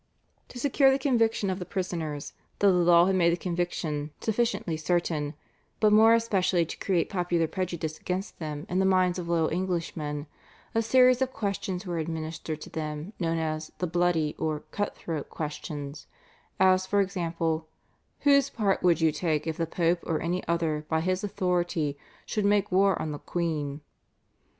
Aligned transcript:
To 0.47 0.57
secure 0.57 0.89
the 0.89 0.97
conviction 0.97 1.51
of 1.51 1.59
the 1.59 1.63
prisoners, 1.63 2.33
though 2.57 2.71
the 2.71 2.79
law 2.83 3.05
had 3.05 3.13
made 3.13 3.31
the 3.33 3.37
conviction 3.37 4.09
sufficiently 4.19 4.75
certain, 4.75 5.35
but 5.79 5.93
more 5.93 6.15
especially 6.15 6.65
to 6.65 6.77
create 6.79 7.07
popular 7.07 7.45
prejudice 7.47 7.99
against 7.99 8.39
them 8.39 8.65
in 8.67 8.79
the 8.79 8.85
minds 8.87 9.19
of 9.19 9.27
loyal 9.29 9.51
Englishmen, 9.51 10.25
a 10.73 10.81
series 10.81 11.21
of 11.21 11.33
questions 11.33 11.85
were 11.85 11.99
administered 11.99 12.61
to 12.61 12.69
them 12.71 13.13
known 13.19 13.37
as 13.37 13.71
the 13.77 13.85
"bloody" 13.85 14.33
or 14.39 14.61
"cut 14.71 14.95
throat" 14.95 15.29
questions, 15.29 16.07
as 16.59 16.87
for 16.87 16.99
example, 16.99 17.67
"whose 18.21 18.49
part 18.49 18.81
would 18.81 19.01
you 19.01 19.11
take 19.11 19.45
if 19.45 19.57
the 19.57 19.67
Pope 19.67 19.99
or 20.07 20.19
any 20.19 20.43
other 20.47 20.83
by 20.89 21.01
his 21.01 21.23
authority 21.23 21.95
should 22.25 22.43
make 22.45 22.71
war 22.71 22.99
on 22.99 23.11
the 23.11 23.19
queen." 23.19 23.81